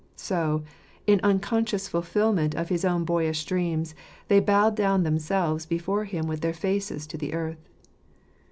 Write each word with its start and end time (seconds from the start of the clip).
So, 0.15 0.63
in 1.05 1.19
uncon 1.19 1.63
scious 1.63 1.87
fulfilment 1.87 2.55
of 2.55 2.69
his 2.69 2.83
own 2.83 3.05
boyish 3.05 3.45
dream, 3.45 3.83
they 4.29 4.39
bowed 4.39 4.75
down 4.75 5.03
themselves 5.03 5.67
before 5.67 6.05
him 6.05 6.25
with 6.25 6.41
their 6.41 6.55
faces 6.55 7.05
to 7.05 7.19
the 7.19 7.35
earth. 7.35 7.69